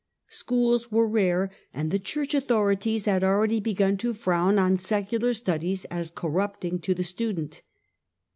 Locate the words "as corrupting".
5.91-6.79